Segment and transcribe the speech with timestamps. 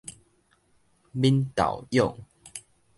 [1.11, 2.25] 敏豆蛹